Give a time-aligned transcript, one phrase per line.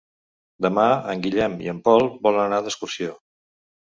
[0.65, 3.13] Demà en Guillem i en Pol volen anar d'excursió.